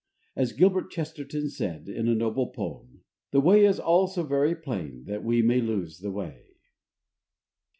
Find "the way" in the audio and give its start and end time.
3.29-3.63, 5.99-6.55